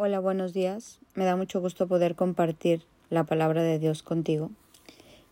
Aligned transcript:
Hola, 0.00 0.20
buenos 0.20 0.52
días. 0.52 1.00
Me 1.16 1.24
da 1.24 1.34
mucho 1.34 1.60
gusto 1.60 1.88
poder 1.88 2.14
compartir 2.14 2.84
la 3.10 3.24
palabra 3.24 3.64
de 3.64 3.80
Dios 3.80 4.04
contigo. 4.04 4.52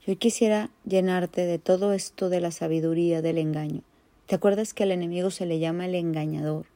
Yo 0.05 0.19
quisiera 0.19 0.71
llenarte 0.85 1.47
de 1.47 1.61
todo 1.61 1.93
esto 1.93 2.29
de 2.31 2.41
la 2.41 2.51
sabiduría 2.51 3.23
del 3.23 3.39
engaño. 3.39 3.83
¿Te 4.27 4.35
acuerdas 4.35 4.75
que 4.75 4.83
al 4.83 4.91
enemigo 4.91 5.31
se 5.31 5.47
le 5.47 5.61
llama 5.61 5.87
el 5.87 5.95
engañador? 5.95 6.67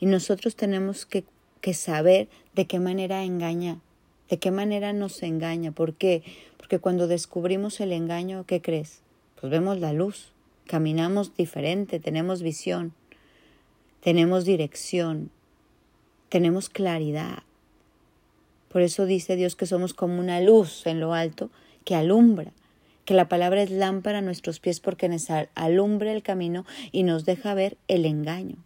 Y 0.00 0.06
nosotros 0.06 0.56
tenemos 0.56 1.04
que, 1.04 1.24
que 1.60 1.74
saber 1.74 2.28
de 2.54 2.66
qué 2.66 2.80
manera 2.80 3.22
engaña, 3.22 3.80
de 4.30 4.38
qué 4.38 4.50
manera 4.50 4.94
nos 4.94 5.22
engaña. 5.22 5.72
¿Por 5.72 5.92
qué? 5.92 6.22
Porque 6.56 6.78
cuando 6.78 7.06
descubrimos 7.06 7.80
el 7.80 7.92
engaño, 7.92 8.44
¿qué 8.46 8.62
crees? 8.62 9.02
Pues 9.38 9.50
vemos 9.50 9.78
la 9.78 9.92
luz, 9.92 10.32
caminamos 10.66 11.36
diferente, 11.36 12.00
tenemos 12.00 12.40
visión, 12.40 12.94
tenemos 14.00 14.46
dirección, 14.46 15.30
tenemos 16.28 16.68
claridad. 16.68 17.42
Por 18.68 18.82
eso 18.82 19.06
dice 19.06 19.36
Dios 19.36 19.56
que 19.56 19.66
somos 19.66 19.94
como 19.94 20.20
una 20.20 20.40
luz 20.40 20.86
en 20.86 21.00
lo 21.00 21.14
alto 21.14 21.50
que 21.84 21.94
alumbra, 21.94 22.52
que 23.04 23.14
la 23.14 23.28
palabra 23.28 23.62
es 23.62 23.70
lámpara 23.70 24.18
a 24.18 24.22
nuestros 24.22 24.60
pies 24.60 24.80
porque 24.80 25.08
nos 25.08 25.28
alumbra 25.54 26.12
el 26.12 26.22
camino 26.22 26.66
y 26.92 27.04
nos 27.04 27.24
deja 27.24 27.54
ver 27.54 27.76
el 27.88 28.04
engaño. 28.04 28.56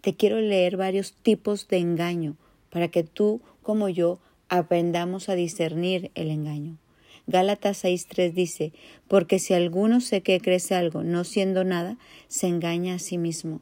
Te 0.00 0.14
quiero 0.14 0.40
leer 0.40 0.76
varios 0.76 1.12
tipos 1.12 1.68
de 1.68 1.78
engaño 1.78 2.36
para 2.70 2.88
que 2.88 3.04
tú 3.04 3.40
como 3.62 3.88
yo 3.88 4.18
aprendamos 4.48 5.28
a 5.28 5.34
discernir 5.34 6.10
el 6.14 6.30
engaño. 6.30 6.78
Gálatas 7.26 7.84
6.3 7.84 8.32
dice, 8.32 8.72
porque 9.08 9.38
si 9.38 9.52
alguno 9.52 10.00
sé 10.00 10.22
que 10.22 10.40
crece 10.40 10.74
algo 10.76 11.02
no 11.02 11.24
siendo 11.24 11.64
nada, 11.64 11.98
se 12.28 12.46
engaña 12.46 12.94
a 12.94 12.98
sí 12.98 13.18
mismo. 13.18 13.60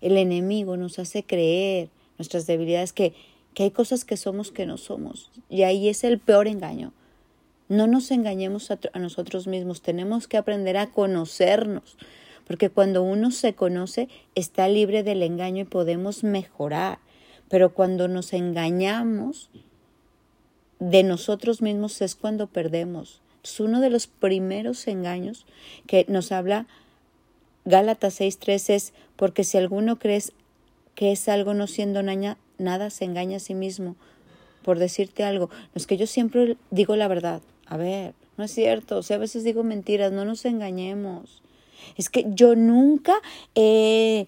El 0.00 0.18
enemigo 0.18 0.76
nos 0.76 0.98
hace 0.98 1.24
creer 1.24 1.88
nuestras 2.20 2.46
debilidades, 2.46 2.92
que, 2.92 3.14
que 3.54 3.62
hay 3.62 3.70
cosas 3.70 4.04
que 4.04 4.18
somos 4.18 4.52
que 4.52 4.66
no 4.66 4.76
somos. 4.76 5.30
Y 5.48 5.62
ahí 5.62 5.88
es 5.88 6.04
el 6.04 6.18
peor 6.18 6.48
engaño. 6.48 6.92
No 7.70 7.86
nos 7.86 8.10
engañemos 8.10 8.70
a, 8.70 8.78
nosotros 8.98 9.46
mismos, 9.46 9.80
tenemos 9.80 10.28
que 10.28 10.36
aprender 10.36 10.76
a 10.76 10.90
conocernos, 10.90 11.96
porque 12.46 12.68
cuando 12.68 13.02
uno 13.02 13.30
se 13.30 13.54
conoce 13.54 14.08
está 14.34 14.68
libre 14.68 15.02
del 15.02 15.22
engaño 15.22 15.62
y 15.62 15.64
podemos 15.64 16.22
mejorar. 16.24 16.98
Pero 17.48 17.72
cuando 17.72 18.06
nos 18.06 18.34
engañamos 18.34 19.48
de 20.78 21.02
nosotros 21.04 21.62
mismos 21.62 22.02
es 22.02 22.14
cuando 22.16 22.48
perdemos. 22.48 23.22
Es 23.42 23.60
uno 23.60 23.80
de 23.80 23.88
los 23.88 24.06
primeros 24.08 24.86
engaños 24.86 25.46
que 25.86 26.04
nos 26.06 26.32
habla 26.32 26.66
Gálatas 27.64 28.20
6.3 28.20 28.74
es 28.74 28.92
porque 29.16 29.44
si 29.44 29.58
alguno 29.58 29.98
crees 29.98 30.32
que 30.94 31.12
es 31.12 31.28
algo 31.28 31.54
no 31.54 31.66
siendo 31.66 32.02
nada, 32.02 32.90
se 32.90 33.04
engaña 33.04 33.36
a 33.38 33.40
sí 33.40 33.54
mismo. 33.54 33.96
Por 34.62 34.78
decirte 34.78 35.24
algo, 35.24 35.48
no 35.48 35.72
es 35.74 35.86
que 35.86 35.96
yo 35.96 36.06
siempre 36.06 36.56
digo 36.70 36.96
la 36.96 37.08
verdad. 37.08 37.40
A 37.66 37.76
ver, 37.76 38.14
no 38.36 38.44
es 38.44 38.50
cierto. 38.50 38.98
O 38.98 39.02
sea, 39.02 39.16
a 39.16 39.20
veces 39.20 39.44
digo 39.44 39.62
mentiras, 39.62 40.12
no 40.12 40.24
nos 40.24 40.44
engañemos. 40.44 41.42
Es 41.96 42.10
que 42.10 42.26
yo 42.28 42.56
nunca 42.56 43.14
he 43.54 44.26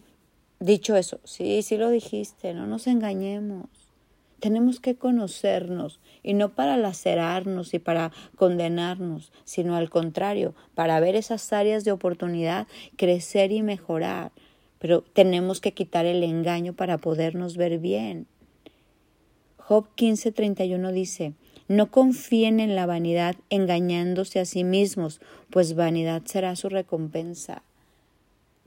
dicho 0.60 0.96
eso. 0.96 1.20
Sí, 1.24 1.62
sí 1.62 1.76
lo 1.76 1.90
dijiste, 1.90 2.54
no 2.54 2.66
nos 2.66 2.86
engañemos. 2.86 3.66
Tenemos 4.40 4.80
que 4.80 4.96
conocernos 4.96 6.00
y 6.22 6.34
no 6.34 6.48
para 6.48 6.76
lacerarnos 6.76 7.74
y 7.74 7.78
para 7.78 8.12
condenarnos, 8.36 9.32
sino 9.44 9.76
al 9.76 9.88
contrario, 9.88 10.54
para 10.74 10.98
ver 10.98 11.14
esas 11.14 11.52
áreas 11.52 11.84
de 11.84 11.92
oportunidad, 11.92 12.66
crecer 12.96 13.52
y 13.52 13.62
mejorar 13.62 14.32
pero 14.82 15.04
tenemos 15.12 15.60
que 15.60 15.74
quitar 15.74 16.06
el 16.06 16.24
engaño 16.24 16.72
para 16.72 16.98
podernos 16.98 17.56
ver 17.56 17.78
bien. 17.78 18.26
Job 19.56 19.86
15:31 19.94 20.90
dice, 20.90 21.34
no 21.68 21.92
confíen 21.92 22.58
en 22.58 22.74
la 22.74 22.84
vanidad 22.84 23.36
engañándose 23.48 24.40
a 24.40 24.44
sí 24.44 24.64
mismos, 24.64 25.20
pues 25.50 25.76
vanidad 25.76 26.22
será 26.24 26.56
su 26.56 26.68
recompensa. 26.68 27.62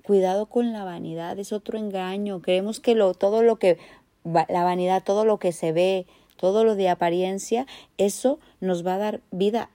Cuidado 0.04 0.46
con 0.46 0.72
la 0.72 0.86
vanidad, 0.86 1.38
es 1.38 1.52
otro 1.52 1.78
engaño. 1.78 2.42
Creemos 2.42 2.80
que 2.80 2.96
lo, 2.96 3.14
todo 3.14 3.44
lo 3.44 3.58
que, 3.58 3.78
la 4.24 4.64
vanidad, 4.64 5.04
todo 5.04 5.26
lo 5.26 5.38
que 5.38 5.52
se 5.52 5.74
ve, 5.74 6.06
todo 6.38 6.64
lo 6.64 6.76
de 6.76 6.88
apariencia, 6.88 7.68
eso 7.98 8.40
nos 8.62 8.88
va 8.88 8.96
a 8.96 9.00
dar 9.00 9.22
vida 9.32 9.70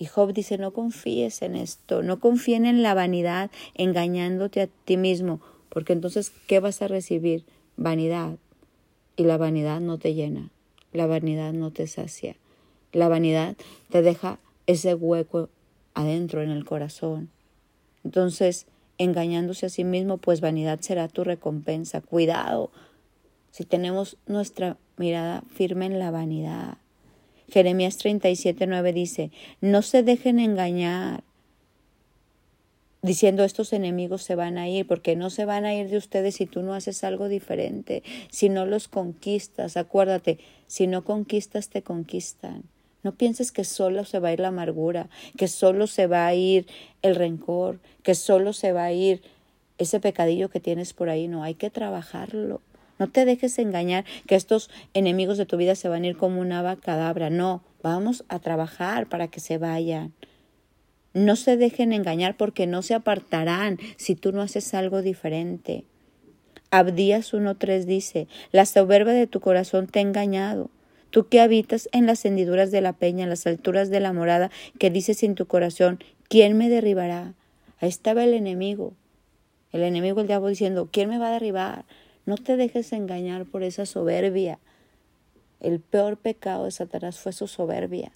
y 0.00 0.06
Job 0.06 0.32
dice, 0.32 0.56
no 0.56 0.72
confíes 0.72 1.42
en 1.42 1.54
esto, 1.54 2.02
no 2.02 2.20
confíen 2.20 2.64
en 2.64 2.82
la 2.82 2.94
vanidad, 2.94 3.50
engañándote 3.74 4.62
a 4.62 4.66
ti 4.66 4.96
mismo, 4.96 5.42
porque 5.68 5.92
entonces, 5.92 6.32
¿qué 6.46 6.58
vas 6.58 6.80
a 6.80 6.88
recibir? 6.88 7.44
Vanidad. 7.76 8.38
Y 9.16 9.24
la 9.24 9.36
vanidad 9.36 9.78
no 9.82 9.98
te 9.98 10.14
llena, 10.14 10.48
la 10.94 11.06
vanidad 11.06 11.52
no 11.52 11.70
te 11.70 11.86
sacia, 11.86 12.36
la 12.92 13.08
vanidad 13.08 13.56
te 13.90 14.00
deja 14.00 14.38
ese 14.66 14.94
hueco 14.94 15.50
adentro 15.92 16.40
en 16.40 16.48
el 16.48 16.64
corazón. 16.64 17.28
Entonces, 18.02 18.66
engañándose 18.96 19.66
a 19.66 19.68
sí 19.68 19.84
mismo, 19.84 20.16
pues 20.16 20.40
vanidad 20.40 20.80
será 20.80 21.08
tu 21.08 21.24
recompensa. 21.24 22.00
Cuidado, 22.00 22.70
si 23.50 23.66
tenemos 23.66 24.16
nuestra 24.26 24.78
mirada 24.96 25.42
firme 25.54 25.84
en 25.84 25.98
la 25.98 26.10
vanidad. 26.10 26.78
Jeremías 27.50 27.96
37, 27.98 28.66
9 28.66 28.92
dice, 28.92 29.30
no 29.60 29.82
se 29.82 30.02
dejen 30.02 30.38
engañar 30.38 31.24
diciendo 33.02 33.44
estos 33.44 33.72
enemigos 33.72 34.22
se 34.22 34.34
van 34.34 34.58
a 34.58 34.68
ir, 34.68 34.86
porque 34.86 35.16
no 35.16 35.30
se 35.30 35.44
van 35.44 35.64
a 35.64 35.74
ir 35.74 35.88
de 35.88 35.96
ustedes 35.96 36.36
si 36.36 36.46
tú 36.46 36.62
no 36.62 36.74
haces 36.74 37.02
algo 37.04 37.28
diferente, 37.28 38.02
si 38.30 38.48
no 38.48 38.66
los 38.66 38.88
conquistas. 38.88 39.76
Acuérdate, 39.76 40.38
si 40.66 40.86
no 40.86 41.04
conquistas, 41.04 41.68
te 41.68 41.82
conquistan. 41.82 42.64
No 43.02 43.14
pienses 43.14 43.50
que 43.52 43.64
solo 43.64 44.04
se 44.04 44.18
va 44.18 44.28
a 44.28 44.32
ir 44.34 44.40
la 44.40 44.48
amargura, 44.48 45.08
que 45.38 45.48
solo 45.48 45.86
se 45.86 46.06
va 46.06 46.26
a 46.26 46.34
ir 46.34 46.66
el 47.00 47.14
rencor, 47.14 47.78
que 48.02 48.14
solo 48.14 48.52
se 48.52 48.72
va 48.72 48.84
a 48.84 48.92
ir 48.92 49.22
ese 49.78 50.00
pecadillo 50.00 50.50
que 50.50 50.60
tienes 50.60 50.92
por 50.92 51.08
ahí. 51.08 51.26
No, 51.26 51.42
hay 51.42 51.54
que 51.54 51.70
trabajarlo. 51.70 52.60
No 53.00 53.08
te 53.08 53.24
dejes 53.24 53.58
engañar 53.58 54.04
que 54.26 54.34
estos 54.36 54.70
enemigos 54.92 55.38
de 55.38 55.46
tu 55.46 55.56
vida 55.56 55.74
se 55.74 55.88
van 55.88 56.04
a 56.04 56.08
ir 56.08 56.18
como 56.18 56.38
una 56.38 56.60
vacadabra. 56.60 57.30
No, 57.30 57.64
vamos 57.82 58.24
a 58.28 58.40
trabajar 58.40 59.08
para 59.08 59.28
que 59.28 59.40
se 59.40 59.56
vayan. 59.56 60.12
No 61.14 61.34
se 61.34 61.56
dejen 61.56 61.94
engañar 61.94 62.36
porque 62.36 62.66
no 62.66 62.82
se 62.82 62.92
apartarán 62.92 63.78
si 63.96 64.14
tú 64.14 64.32
no 64.32 64.42
haces 64.42 64.74
algo 64.74 65.00
diferente. 65.00 65.84
Abdías 66.70 67.32
1.3 67.32 67.84
dice, 67.84 68.28
la 68.52 68.66
soberbia 68.66 69.14
de 69.14 69.26
tu 69.26 69.40
corazón 69.40 69.86
te 69.86 70.00
ha 70.00 70.02
engañado. 70.02 70.70
Tú 71.08 71.26
que 71.26 71.40
habitas 71.40 71.88
en 71.92 72.04
las 72.04 72.22
hendiduras 72.26 72.70
de 72.70 72.82
la 72.82 72.92
peña, 72.92 73.24
en 73.24 73.30
las 73.30 73.46
alturas 73.46 73.88
de 73.88 74.00
la 74.00 74.12
morada, 74.12 74.50
que 74.78 74.90
dices 74.90 75.22
en 75.22 75.34
tu 75.34 75.46
corazón, 75.46 76.04
¿quién 76.28 76.56
me 76.58 76.68
derribará? 76.68 77.32
Ahí 77.80 77.88
estaba 77.88 78.24
el 78.24 78.34
enemigo. 78.34 78.92
El 79.72 79.84
enemigo, 79.84 80.20
el 80.20 80.26
diablo, 80.26 80.48
diciendo, 80.48 80.90
¿quién 80.92 81.08
me 81.08 81.18
va 81.18 81.28
a 81.28 81.32
derribar? 81.32 81.86
No 82.26 82.36
te 82.36 82.56
dejes 82.56 82.92
engañar 82.92 83.46
por 83.46 83.62
esa 83.62 83.86
soberbia. 83.86 84.58
El 85.60 85.80
peor 85.80 86.16
pecado 86.16 86.64
de 86.64 86.70
Satanás 86.70 87.18
fue 87.18 87.32
su 87.32 87.46
soberbia. 87.46 88.12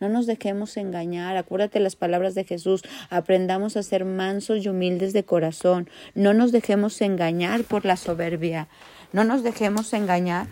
No 0.00 0.08
nos 0.08 0.26
dejemos 0.26 0.76
engañar. 0.76 1.36
Acuérdate 1.36 1.80
las 1.80 1.96
palabras 1.96 2.34
de 2.34 2.44
Jesús. 2.44 2.82
Aprendamos 3.10 3.76
a 3.76 3.82
ser 3.82 4.04
mansos 4.04 4.64
y 4.64 4.68
humildes 4.68 5.12
de 5.12 5.24
corazón. 5.24 5.88
No 6.14 6.34
nos 6.34 6.52
dejemos 6.52 7.00
engañar 7.00 7.64
por 7.64 7.84
la 7.84 7.96
soberbia. 7.96 8.68
No 9.12 9.24
nos 9.24 9.42
dejemos 9.42 9.92
engañar 9.92 10.46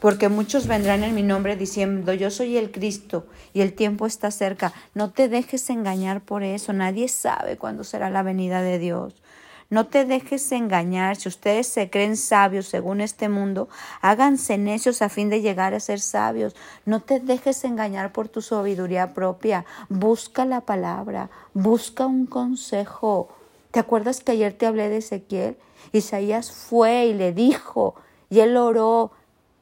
porque 0.00 0.28
muchos 0.28 0.68
vendrán 0.68 1.02
en 1.02 1.14
mi 1.14 1.22
nombre 1.22 1.56
diciendo, 1.56 2.14
yo 2.14 2.30
soy 2.30 2.56
el 2.56 2.70
Cristo 2.70 3.26
y 3.52 3.62
el 3.62 3.72
tiempo 3.72 4.06
está 4.06 4.30
cerca. 4.30 4.72
No 4.94 5.10
te 5.10 5.28
dejes 5.28 5.68
engañar 5.70 6.20
por 6.20 6.44
eso. 6.44 6.72
Nadie 6.72 7.08
sabe 7.08 7.56
cuándo 7.56 7.84
será 7.84 8.08
la 8.10 8.22
venida 8.22 8.62
de 8.62 8.78
Dios. 8.78 9.14
No 9.70 9.86
te 9.86 10.06
dejes 10.06 10.50
engañar. 10.52 11.16
Si 11.16 11.28
ustedes 11.28 11.66
se 11.66 11.90
creen 11.90 12.16
sabios 12.16 12.66
según 12.66 13.02
este 13.02 13.28
mundo, 13.28 13.68
háganse 14.00 14.56
necios 14.56 15.02
a 15.02 15.10
fin 15.10 15.28
de 15.28 15.42
llegar 15.42 15.74
a 15.74 15.80
ser 15.80 16.00
sabios. 16.00 16.56
No 16.86 17.00
te 17.00 17.20
dejes 17.20 17.64
engañar 17.64 18.12
por 18.12 18.28
tu 18.28 18.40
sabiduría 18.40 19.12
propia. 19.12 19.66
Busca 19.90 20.46
la 20.46 20.62
palabra, 20.62 21.28
busca 21.52 22.06
un 22.06 22.24
consejo. 22.24 23.28
¿Te 23.70 23.80
acuerdas 23.80 24.20
que 24.20 24.32
ayer 24.32 24.54
te 24.54 24.66
hablé 24.66 24.88
de 24.88 24.98
Ezequiel? 24.98 25.58
Isaías 25.92 26.50
fue 26.50 27.06
y 27.06 27.14
le 27.14 27.32
dijo, 27.32 27.94
y 28.30 28.40
él 28.40 28.56
oró 28.56 29.12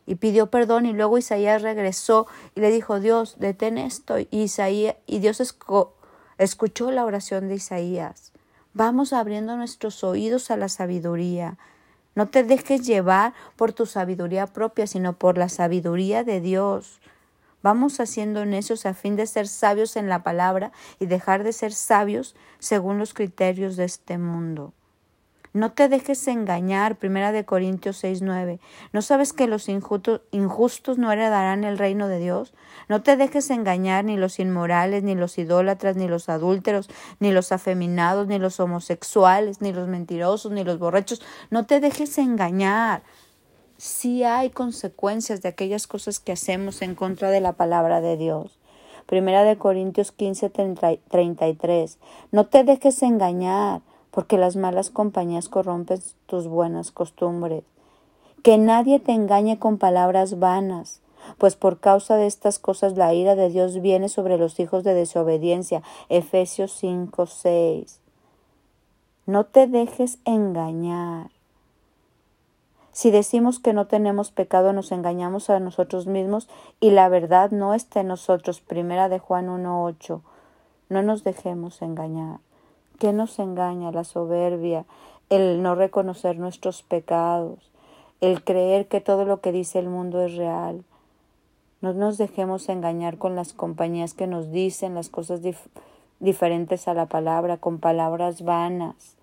y 0.07 0.15
pidió 0.15 0.47
perdón 0.53 0.87
y 0.87 0.93
luego 0.93 1.19
Isaías 1.19 1.63
regresó 1.63 2.29
y 2.55 2.61
le 2.61 2.71
dijo, 2.71 3.01
Dios, 3.01 3.37
detén 3.41 3.77
esto. 3.77 4.21
Y, 4.21 4.29
Isaías, 4.31 4.95
y 5.07 5.19
Dios 5.19 5.43
escuchó 6.39 6.91
la 6.93 7.05
oración 7.05 7.49
de 7.49 7.57
Isaías. 7.57 8.33
Vamos 8.79 9.15
abriendo 9.15 9.57
nuestros 9.57 10.05
oídos 10.05 10.51
a 10.51 10.59
la 10.59 10.69
sabiduría. 10.69 11.57
No 12.15 12.29
te 12.29 12.45
dejes 12.45 12.87
llevar 12.87 13.33
por 13.57 13.73
tu 13.73 13.87
sabiduría 13.87 14.47
propia, 14.47 14.87
sino 14.87 15.15
por 15.15 15.39
la 15.39 15.49
sabiduría 15.49 16.25
de 16.25 16.43
Dios. 16.43 17.01
Vamos 17.63 18.01
haciendo 18.01 18.45
necios 18.45 18.85
a 18.85 18.93
fin 18.93 19.17
de 19.17 19.27
ser 19.27 19.49
sabios 19.49 19.97
en 19.97 20.11
la 20.11 20.23
palabra 20.23 20.73
y 21.01 21.07
dejar 21.07 21.43
de 21.43 21.55
ser 21.55 21.73
sabios 21.73 22.37
según 22.59 22.99
los 22.99 23.15
criterios 23.15 23.77
de 23.77 23.85
este 23.87 24.19
mundo. 24.19 24.75
No 25.57 25.73
te 25.73 25.89
dejes 25.89 26.29
engañar, 26.29 26.97
Primera 26.97 27.33
de 27.33 27.47
Corintios 27.47 27.97
6, 27.97 28.21
9. 28.21 28.61
¿No 28.93 29.01
sabes 29.01 29.33
que 29.33 29.47
los 29.47 29.71
injustos, 29.71 30.99
no 30.99 31.11
heredarán 31.11 31.65
el 31.65 31.79
reino 31.79 32.09
de 32.09 32.19
Dios? 32.19 32.53
No 32.91 33.03
te 33.03 33.17
dejes 33.17 33.49
engañar 33.49 34.05
ni 34.05 34.19
los 34.19 34.39
inmorales, 34.39 35.03
ni 35.03 35.15
los 35.15 35.39
idólatras, 35.39 35.97
ni 35.97 36.09
los 36.09 36.29
adúlteros, 36.29 36.91
ni 37.21 37.33
los 37.33 37.53
afeminados, 37.53 38.27
ni 38.27 38.39
los 38.39 38.61
homosexuales, 38.61 39.63
ni 39.63 39.73
los 39.73 39.89
mentirosos, 39.89 40.53
ni 40.53 40.63
los 40.63 40.79
borrachos. 40.79 41.23
No 41.49 41.65
te 41.65 41.81
dejes 41.81 42.19
engañar. 42.19 43.03
Sí 43.79 44.25
hay 44.25 44.51
consecuencias 44.51 45.41
de 45.41 45.49
aquellas 45.49 45.87
cosas 45.87 46.21
que 46.21 46.33
hacemos 46.33 46.83
en 46.83 46.95
contra 46.95 47.31
de 47.31 47.41
la 47.41 47.55
palabra 47.55 48.03
de 48.03 48.19
Dios. 48.19 48.59
Primera 49.07 49.43
de 49.43 49.57
Corintios 49.57 50.13
15, 50.13 50.51
33. 50.51 51.99
No 52.31 52.45
te 52.45 52.63
dejes 52.63 53.03
engañar 53.03 53.81
porque 54.17 54.39
las 54.39 54.57
malas 54.57 54.89
compañías 54.89 55.51
corrompen 55.51 56.01
tus 56.25 56.49
buenas 56.49 56.91
costumbres. 56.91 57.65
Que 58.43 58.57
nadie 58.57 58.99
te 58.99 59.13
engañe 59.13 59.59
con 59.59 59.77
palabras 59.77 60.39
vanas, 60.39 61.03
pues 61.37 61.55
por 61.55 61.81
causa 61.81 62.17
de 62.17 62.27
estas 62.27 62.59
cosas 62.59 62.97
la 62.97 63.13
ira 63.13 63.35
de 63.35 63.51
Dios 63.51 63.83
viene 63.83 64.09
sobre 64.09 64.39
los 64.39 64.59
hijos 64.59 64.85
de 64.85 64.95
desobediencia. 64.95 65.83
Efesios 66.09 66.73
5, 66.79 67.27
6. 67.27 68.01
No 69.27 69.45
te 69.45 69.67
dejes 69.67 70.17
engañar. 70.25 71.29
Si 72.93 73.11
decimos 73.11 73.59
que 73.59 73.75
no 73.75 73.87
tenemos 73.87 74.31
pecado, 74.31 74.73
nos 74.73 74.93
engañamos 74.93 75.51
a 75.51 75.61
nosotros 75.61 76.07
mismos 76.07 76.49
y 76.81 76.93
la 76.93 77.11
verdad 77.11 77.51
no 77.51 77.75
está 77.75 78.01
en 78.01 78.09
nosotros. 78.09 78.63
Primera 78.63 79.11
de 79.11 79.19
Juan 79.19 79.49
1.8. 79.49 80.23
No 80.89 81.03
nos 81.03 81.23
dejemos 81.23 81.83
engañar. 81.83 82.46
¿Qué 82.99 83.13
nos 83.13 83.39
engaña? 83.39 83.93
La 83.93 84.05
soberbia, 84.05 84.87
el 85.29 85.63
no 85.63 85.75
reconocer 85.75 86.39
nuestros 86.39 86.83
pecados, 86.83 87.71
el 88.23 88.43
creer 88.43 88.89
que 88.89 89.03
todo 89.03 89.27
lo 89.27 89.41
que 89.43 89.53
dice 89.53 89.79
el 89.79 89.91
mundo 89.91 90.23
es 90.23 90.35
real. 90.37 90.83
No 91.83 91.93
nos 91.93 92.17
dejemos 92.17 92.71
engañar 92.71 93.19
con 93.19 93.37
las 93.37 93.53
compañías 93.53 94.15
que 94.15 94.27
nos 94.27 94.51
dicen 94.51 94.95
las 94.95 95.11
cosas 95.11 95.43
diferentes 96.21 96.89
a 96.89 96.95
la 96.95 97.05
palabra, 97.05 97.59
con 97.59 97.81
palabras 97.81 98.43
vanas. 98.43 99.17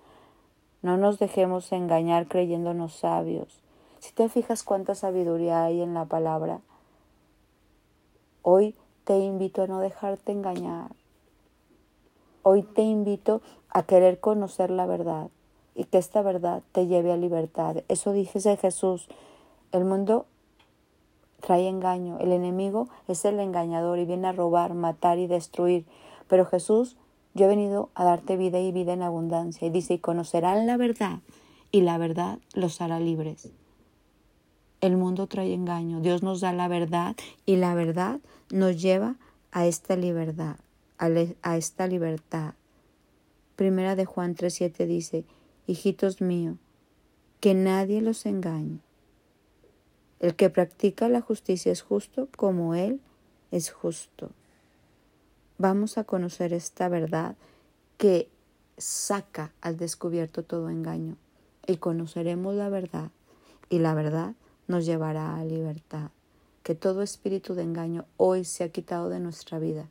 No 0.84 0.98
nos 0.98 1.18
dejemos 1.18 1.72
engañar 1.72 2.28
creyéndonos 2.28 2.94
sabios. 2.94 3.60
Si 3.98 4.14
te 4.14 4.30
fijas 4.30 4.62
cuánta 4.64 4.94
sabiduría 4.94 5.64
hay 5.64 5.82
en 5.82 5.96
la 5.96 6.06
palabra, 6.06 6.60
hoy 8.44 8.76
te 9.06 9.18
invito 9.18 9.64
a 9.64 9.68
no 9.68 9.80
dejarte 9.80 10.32
engañar. 10.32 10.92
Hoy 12.46 12.64
te 12.64 12.82
invito 12.82 13.42
a 13.74 13.84
querer 13.84 14.20
conocer 14.20 14.70
la 14.70 14.86
verdad 14.86 15.30
y 15.76 15.86
que 15.86 15.98
esta 15.98 16.22
verdad 16.22 16.64
te 16.72 16.88
lleve 16.88 17.12
a 17.12 17.18
libertad. 17.18 17.84
Eso 17.88 18.14
dice 18.14 18.56
Jesús. 18.58 19.08
El 19.72 19.86
mundo 19.86 20.26
trae 21.42 21.68
engaño. 21.68 22.20
El 22.20 22.32
enemigo 22.32 22.88
es 23.08 23.26
el 23.26 23.40
engañador 23.40 24.00
y 24.00 24.06
viene 24.06 24.28
a 24.28 24.32
robar, 24.32 24.74
matar 24.74 25.18
y 25.20 25.28
destruir. 25.28 25.86
Pero 26.28 26.46
Jesús, 26.46 26.96
yo 27.34 27.46
he 27.46 27.50
venido 27.50 27.90
a 27.96 28.06
darte 28.06 28.38
vida 28.38 28.60
y 28.60 28.72
vida 28.72 28.94
en 28.94 29.02
abundancia. 29.02 29.68
Y 29.68 29.72
dice, 29.72 29.96
y 29.96 30.00
conocerán 30.00 30.68
la 30.68 30.78
verdad 30.78 31.20
y 31.72 31.82
la 31.82 31.98
verdad 31.98 32.40
los 32.54 32.80
hará 32.80 33.00
libres. 33.00 33.52
El 34.80 34.96
mundo 34.96 35.28
trae 35.28 35.54
engaño. 35.54 36.00
Dios 36.00 36.24
nos 36.24 36.42
da 36.42 36.54
la 36.54 36.68
verdad 36.68 37.16
y 37.46 37.56
la 37.56 37.74
verdad 37.74 38.20
nos 38.52 38.82
lleva 38.82 39.16
a 39.52 39.66
esta 39.66 39.96
libertad 39.96 40.58
a 41.42 41.58
esta 41.58 41.88
libertad. 41.88 42.54
Primera 43.56 43.96
de 43.96 44.06
Juan 44.06 44.36
3:7 44.36 44.88
dice, 44.88 45.26
Hijitos 45.68 46.22
míos, 46.22 46.58
que 47.40 47.54
nadie 47.54 48.02
los 48.02 48.26
engañe. 48.26 48.80
El 50.20 50.36
que 50.36 50.50
practica 50.50 51.10
la 51.10 51.22
justicia 51.22 51.72
es 51.72 51.82
justo 51.82 52.30
como 52.36 52.76
Él 52.76 53.02
es 53.52 53.72
justo. 53.72 54.32
Vamos 55.58 55.98
a 55.98 56.04
conocer 56.04 56.54
esta 56.54 56.90
verdad 56.90 57.36
que 57.98 58.28
saca 58.78 59.54
al 59.62 59.78
descubierto 59.78 60.44
todo 60.44 60.70
engaño 60.70 61.18
y 61.68 61.78
conoceremos 61.78 62.56
la 62.56 62.70
verdad 62.70 63.12
y 63.70 63.80
la 63.80 63.94
verdad 63.94 64.34
nos 64.68 64.86
llevará 64.86 65.38
a 65.38 65.46
libertad. 65.46 66.10
Que 66.64 66.74
todo 66.74 67.02
espíritu 67.02 67.54
de 67.54 67.64
engaño 67.64 68.06
hoy 68.18 68.46
se 68.46 68.64
ha 68.64 68.70
quitado 68.70 69.10
de 69.10 69.20
nuestra 69.20 69.60
vida 69.60 69.90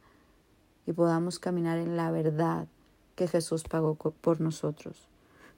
y 0.87 0.93
podamos 0.93 1.39
caminar 1.39 1.79
en 1.79 1.97
la 1.97 2.11
verdad 2.11 2.67
que 3.15 3.29
Jesús 3.29 3.65
pagó 3.65 3.95
por 3.95 4.41
nosotros. 4.41 5.09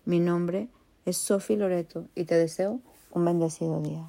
Mi 0.05 0.21
nombre 0.21 0.69
es 1.05 1.17
Sofi 1.17 1.57
Loreto 1.57 2.07
y 2.15 2.25
te 2.25 2.37
deseo 2.37 2.81
un 3.11 3.25
bendecido 3.25 3.81
día. 3.81 4.07